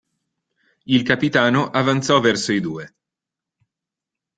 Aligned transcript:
Il 0.87 1.03
capitano 1.03 1.69
avanzò 1.69 2.19
verso 2.19 2.51
i 2.53 2.59
due. 2.59 2.95